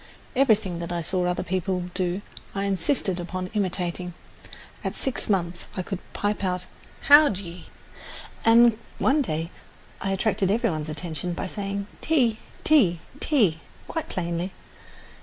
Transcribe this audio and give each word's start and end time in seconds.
Everything 0.35 0.79
that 0.79 0.91
I 0.91 1.01
saw 1.01 1.27
other 1.27 1.43
people 1.43 1.91
do 1.93 2.23
I 2.55 2.63
insisted 2.63 3.19
upon 3.19 3.51
imitating. 3.53 4.15
At 4.83 4.95
six 4.95 5.29
months 5.29 5.67
I 5.77 5.83
could 5.83 5.99
pipe 6.11 6.43
out 6.43 6.65
"How 7.01 7.29
d'ye," 7.29 7.65
and 8.43 8.79
one 8.97 9.21
day 9.21 9.51
I 10.01 10.09
attracted 10.09 10.49
every 10.49 10.71
one's 10.71 10.89
attention 10.89 11.33
by 11.33 11.45
saying 11.45 11.85
"Tea, 12.01 12.39
tea, 12.63 12.99
tea" 13.19 13.59
quite 13.87 14.09
plainly. 14.09 14.51